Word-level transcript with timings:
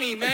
money, 0.00 0.14
man. 0.14 0.29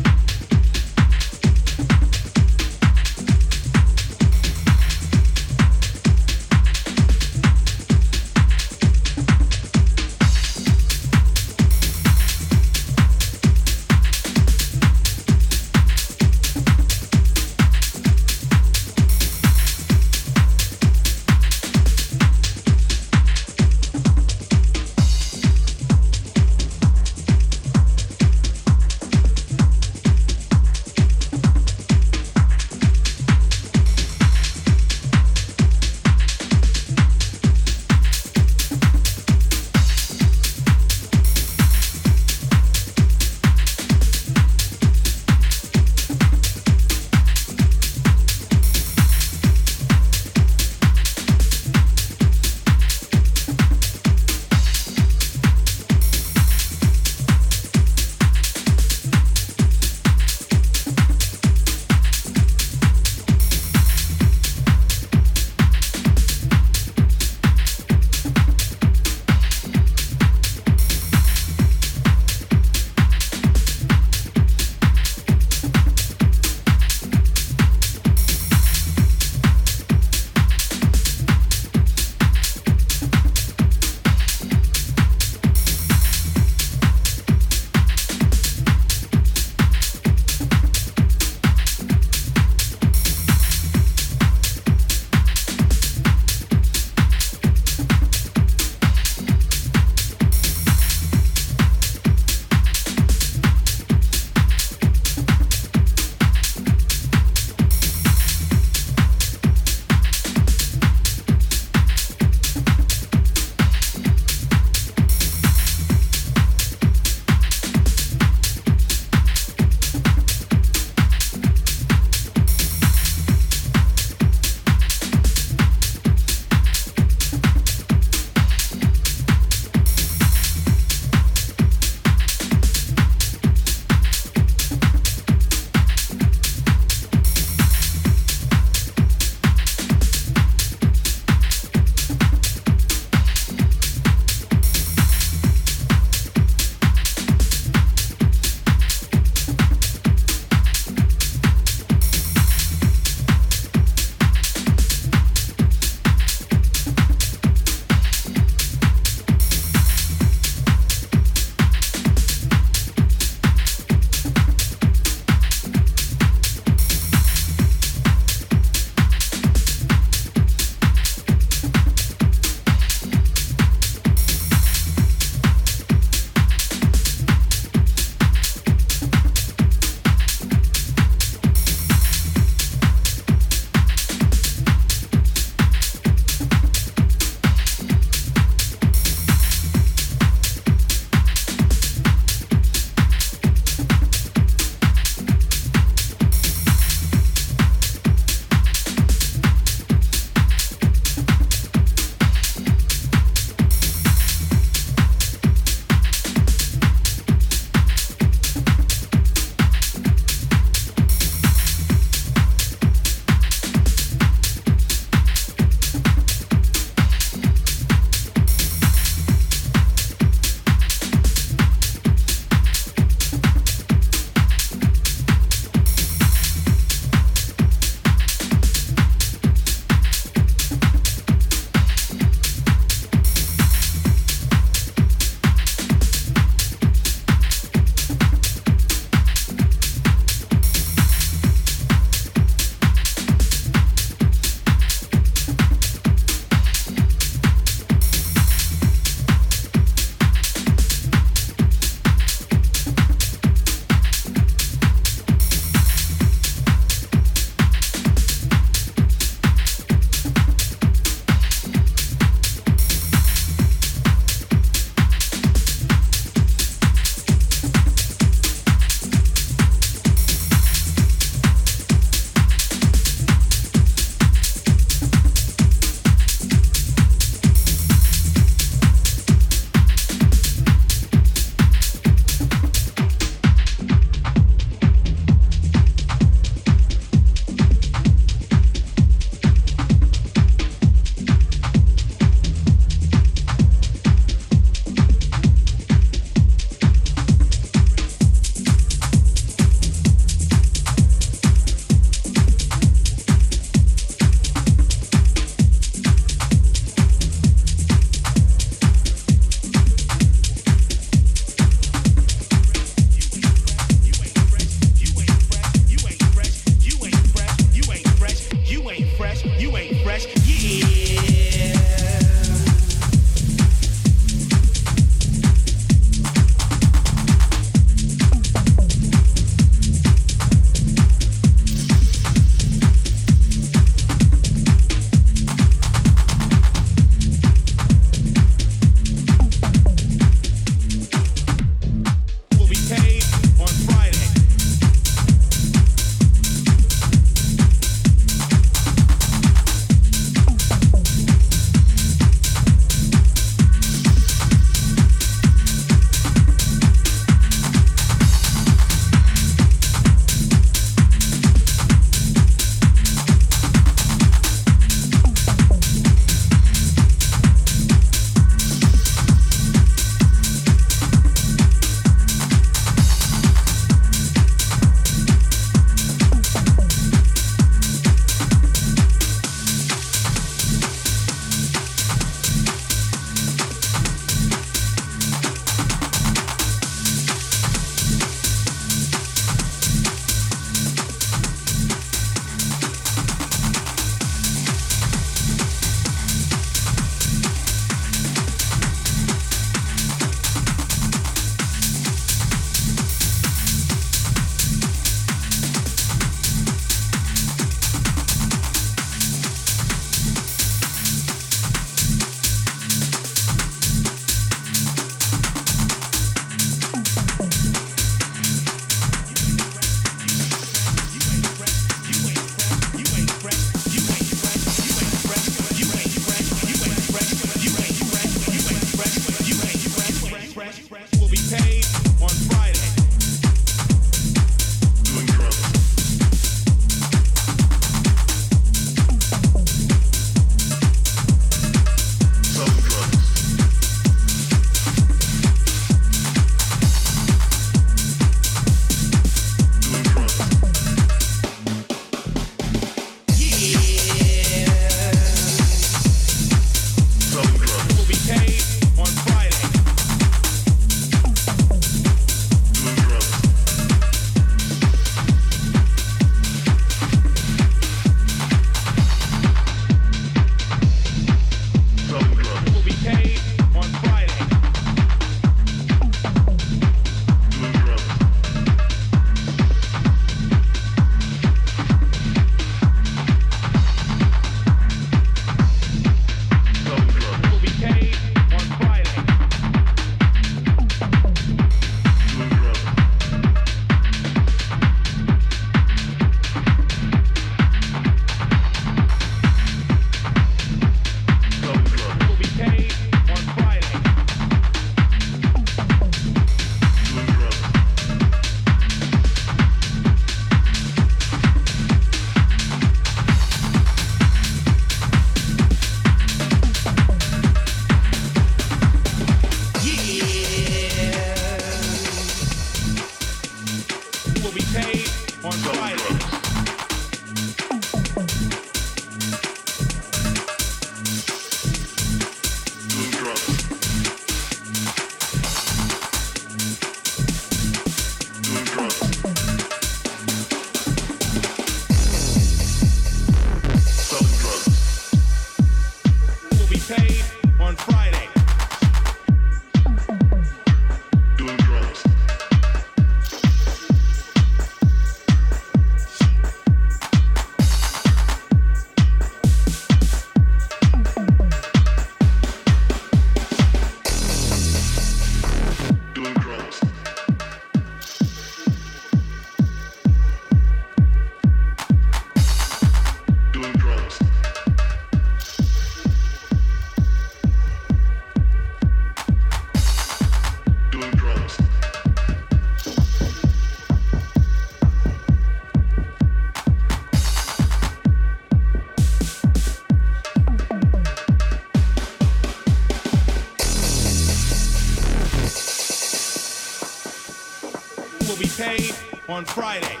On 599.41 599.45
Friday. 599.45 600.00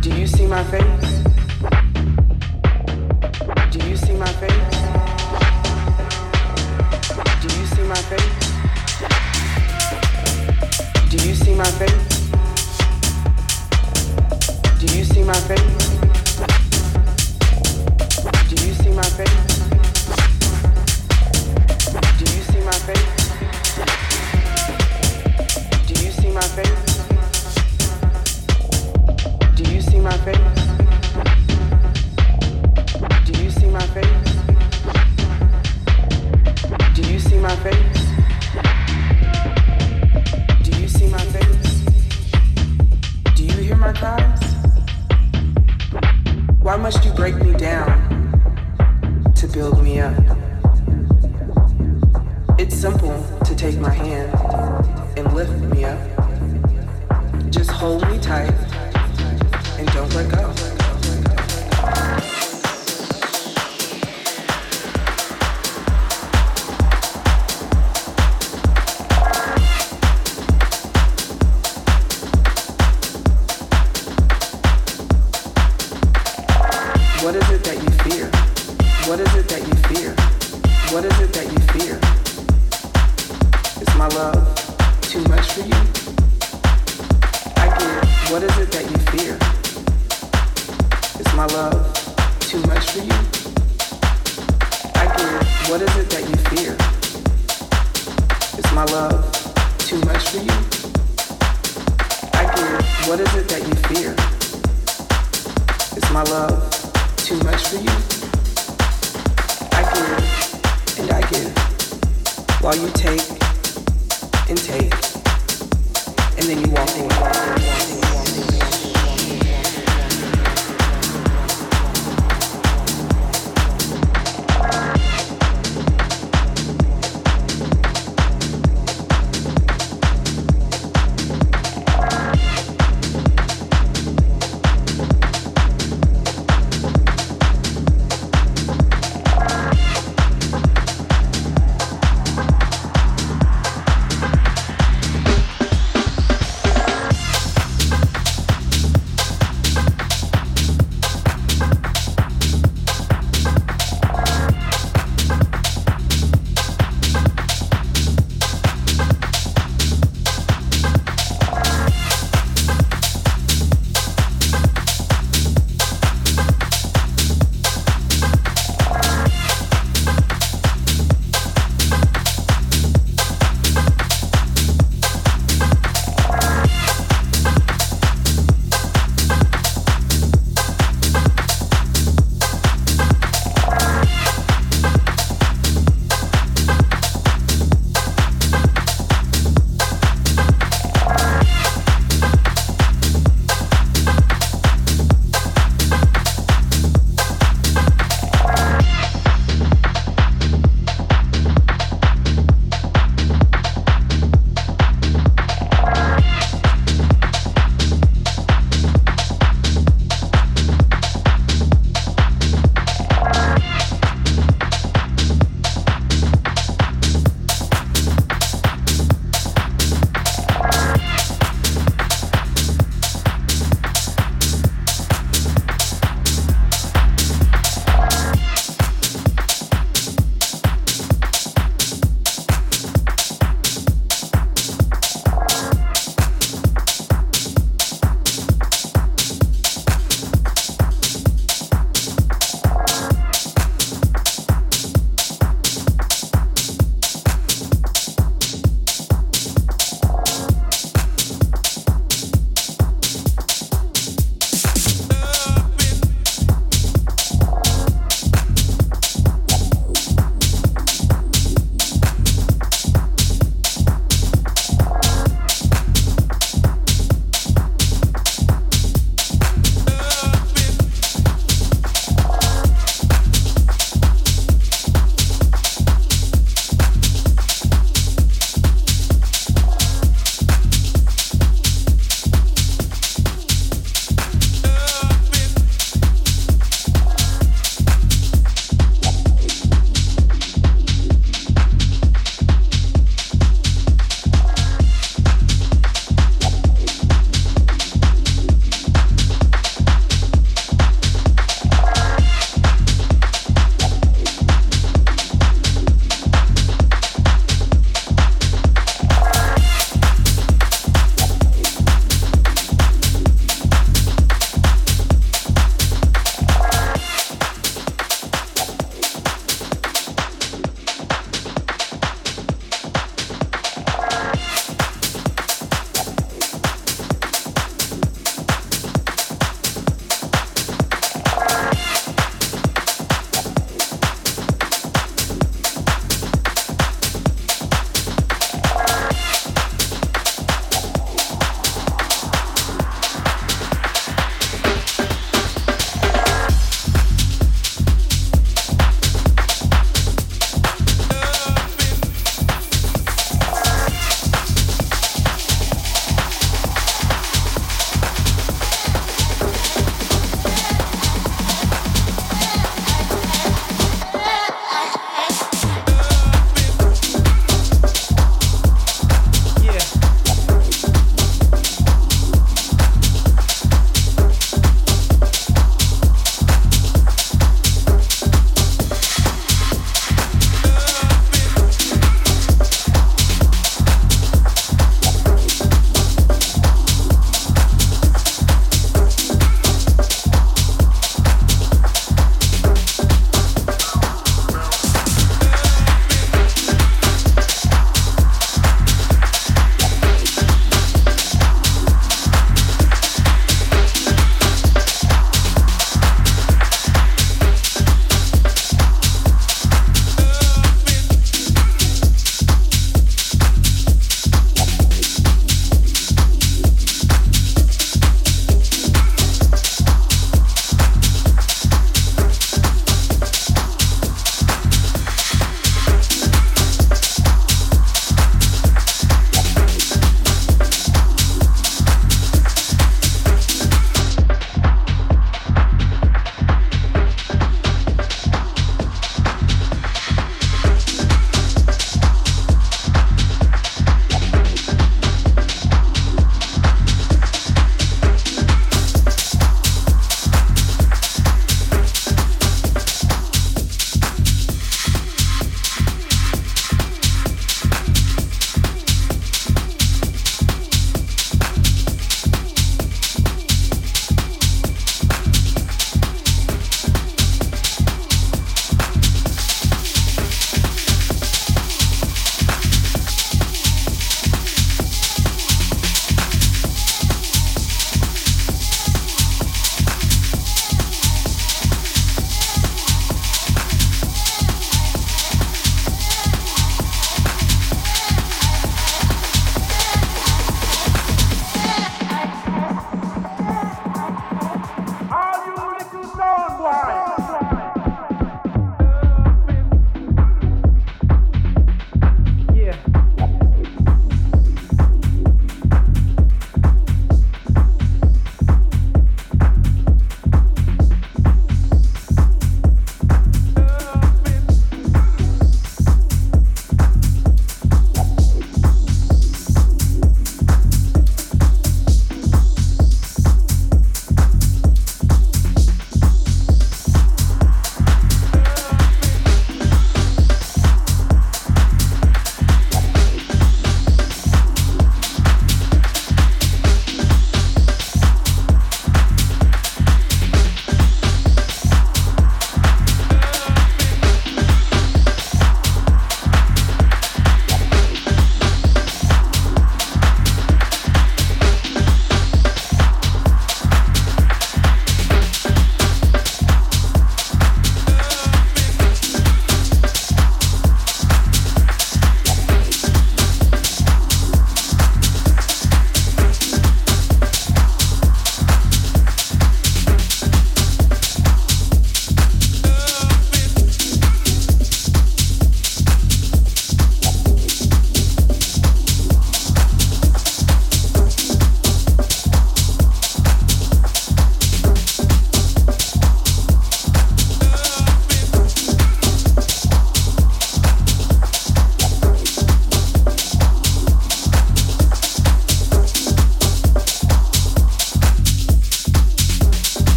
Do 0.00 0.10
you 0.10 0.26
see 0.26 0.46
my 0.46 0.62
face? 0.64 1.22
Do 3.70 3.78
you 3.88 3.96
see 3.96 4.12
my 4.14 4.26
face? 4.26 4.74
Do 7.40 7.48
you 7.58 7.66
see 7.66 7.84
my 7.84 7.96
face? 8.10 8.34
Do 11.10 11.16
you 11.28 11.34
see 11.34 11.54
my 11.54 11.64
face? 11.64 12.04
Do 14.78 14.86
you 14.96 15.04
see 15.04 15.22
my 15.24 15.34
face? 15.34 15.88
Do 18.48 18.54
you 18.66 18.72
see 18.74 18.90
my 18.92 19.02
face? 19.02 19.53